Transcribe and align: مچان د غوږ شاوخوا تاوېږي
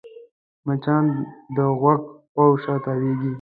مچان 0.65 1.05
د 1.55 1.57
غوږ 1.79 2.01
شاوخوا 2.37 2.75
تاوېږي 2.85 3.29